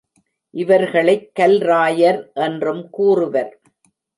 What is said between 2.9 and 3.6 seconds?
கூறுவர்.